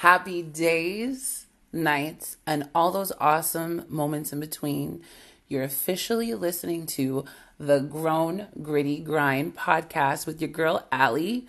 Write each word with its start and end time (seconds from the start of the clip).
happy 0.00 0.40
days, 0.40 1.44
nights, 1.74 2.38
and 2.46 2.66
all 2.74 2.90
those 2.90 3.12
awesome 3.20 3.84
moments 3.86 4.32
in 4.32 4.40
between. 4.40 5.02
You're 5.46 5.62
officially 5.62 6.32
listening 6.32 6.86
to 6.86 7.26
the 7.58 7.80
Grown 7.80 8.46
Gritty 8.62 9.00
Grind 9.00 9.56
podcast 9.58 10.26
with 10.26 10.40
your 10.40 10.48
girl, 10.48 10.86
Ally. 10.90 11.40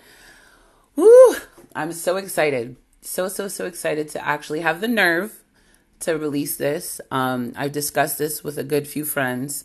Woo! 0.96 1.36
I'm 1.74 1.92
so 1.92 2.18
excited. 2.18 2.76
So, 3.00 3.28
so, 3.28 3.48
so 3.48 3.64
excited 3.64 4.10
to 4.10 4.22
actually 4.22 4.60
have 4.60 4.82
the 4.82 4.88
nerve 4.88 5.42
to 6.00 6.18
release 6.18 6.58
this. 6.58 7.00
Um, 7.10 7.54
I've 7.56 7.72
discussed 7.72 8.18
this 8.18 8.44
with 8.44 8.58
a 8.58 8.64
good 8.64 8.86
few 8.86 9.06
friends, 9.06 9.64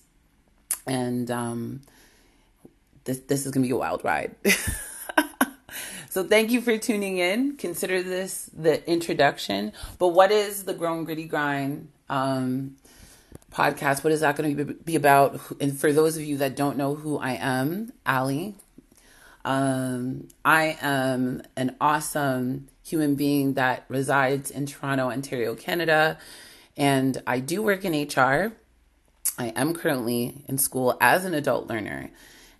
and 0.85 1.29
um, 1.29 1.81
this, 3.03 3.19
this 3.19 3.45
is 3.45 3.51
going 3.51 3.63
to 3.63 3.67
be 3.67 3.73
a 3.73 3.77
wild 3.77 4.05
ride. 4.05 4.33
So 6.17 6.23
thank 6.23 6.49
you 6.49 6.61
for 6.61 6.75
tuning 6.79 7.19
in. 7.19 7.57
Consider 7.57 8.01
this 8.01 8.49
the 8.51 8.83
introduction. 8.89 9.71
But 9.99 10.07
what 10.07 10.31
is 10.31 10.63
the 10.63 10.73
Grown 10.73 11.03
Gritty 11.03 11.25
Grind 11.25 11.89
um, 12.09 12.77
podcast? 13.53 14.03
What 14.03 14.11
is 14.11 14.21
that 14.21 14.35
going 14.35 14.57
to 14.57 14.65
be 14.65 14.95
about? 14.95 15.39
And 15.61 15.79
for 15.79 15.93
those 15.93 16.17
of 16.17 16.23
you 16.23 16.37
that 16.37 16.55
don't 16.55 16.75
know 16.75 16.95
who 16.95 17.19
I 17.19 17.33
am, 17.33 17.93
Ally, 18.03 18.53
um, 19.45 20.27
I 20.43 20.79
am 20.81 21.43
an 21.55 21.75
awesome 21.79 22.67
human 22.83 23.13
being 23.13 23.53
that 23.53 23.85
resides 23.87 24.49
in 24.49 24.65
Toronto, 24.65 25.11
Ontario, 25.11 25.53
Canada, 25.53 26.17
and 26.75 27.21
I 27.27 27.41
do 27.41 27.61
work 27.61 27.85
in 27.85 27.93
HR. 27.93 28.53
I 29.37 29.49
am 29.49 29.75
currently 29.75 30.43
in 30.47 30.57
school 30.57 30.97
as 30.99 31.25
an 31.25 31.35
adult 31.35 31.67
learner. 31.67 32.09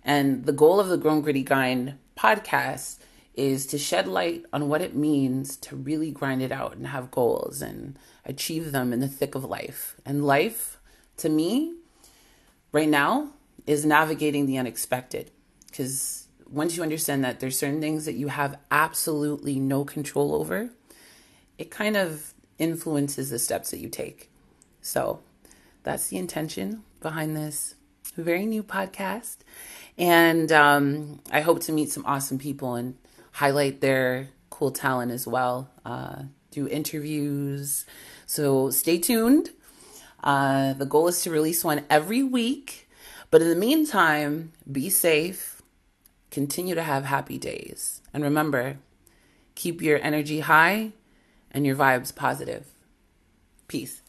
And 0.04 0.46
the 0.46 0.52
goal 0.52 0.78
of 0.78 0.86
the 0.86 0.96
Grown 0.96 1.22
Gritty 1.22 1.42
Grind 1.42 1.98
podcast 2.16 2.98
is 3.38 3.66
to 3.66 3.78
shed 3.78 4.08
light 4.08 4.44
on 4.52 4.68
what 4.68 4.82
it 4.82 4.96
means 4.96 5.56
to 5.56 5.76
really 5.76 6.10
grind 6.10 6.42
it 6.42 6.50
out 6.50 6.76
and 6.76 6.88
have 6.88 7.10
goals 7.12 7.62
and 7.62 7.96
achieve 8.24 8.72
them 8.72 8.92
in 8.92 8.98
the 8.98 9.06
thick 9.06 9.36
of 9.36 9.44
life. 9.44 9.94
And 10.04 10.26
life, 10.26 10.80
to 11.18 11.28
me, 11.28 11.74
right 12.72 12.88
now, 12.88 13.30
is 13.64 13.86
navigating 13.86 14.46
the 14.46 14.58
unexpected. 14.58 15.30
Because 15.68 16.26
once 16.50 16.76
you 16.76 16.82
understand 16.82 17.24
that 17.24 17.38
there's 17.38 17.56
certain 17.56 17.80
things 17.80 18.06
that 18.06 18.14
you 18.14 18.26
have 18.26 18.58
absolutely 18.72 19.60
no 19.60 19.84
control 19.84 20.34
over, 20.34 20.70
it 21.58 21.70
kind 21.70 21.96
of 21.96 22.34
influences 22.58 23.30
the 23.30 23.38
steps 23.38 23.70
that 23.70 23.78
you 23.78 23.88
take. 23.88 24.30
So 24.82 25.20
that's 25.84 26.08
the 26.08 26.16
intention 26.16 26.82
behind 27.00 27.36
this 27.36 27.76
very 28.16 28.46
new 28.46 28.64
podcast. 28.64 29.36
And 29.96 30.50
um, 30.50 31.20
I 31.30 31.40
hope 31.40 31.60
to 31.62 31.72
meet 31.72 31.90
some 31.90 32.04
awesome 32.04 32.38
people 32.38 32.74
and 32.74 32.96
highlight 33.38 33.80
their 33.80 34.28
cool 34.50 34.72
talent 34.72 35.12
as 35.12 35.24
well, 35.24 35.70
uh, 35.84 36.22
do 36.50 36.66
interviews. 36.66 37.86
So 38.26 38.70
stay 38.70 38.98
tuned. 38.98 39.50
Uh, 40.24 40.72
the 40.72 40.84
goal 40.84 41.06
is 41.06 41.22
to 41.22 41.30
release 41.30 41.62
one 41.62 41.84
every 41.88 42.24
week. 42.24 42.88
But 43.30 43.40
in 43.40 43.48
the 43.48 43.54
meantime, 43.54 44.52
be 44.70 44.90
safe, 44.90 45.62
continue 46.32 46.74
to 46.74 46.82
have 46.82 47.04
happy 47.04 47.38
days. 47.38 48.02
And 48.12 48.24
remember, 48.24 48.78
keep 49.54 49.80
your 49.80 50.00
energy 50.02 50.40
high 50.40 50.90
and 51.52 51.64
your 51.64 51.76
vibes 51.76 52.12
positive. 52.12 52.66
Peace. 53.68 54.02